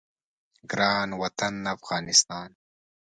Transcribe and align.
ګران 0.71 1.09
وطن 1.21 1.53
افغانستان 1.75 2.49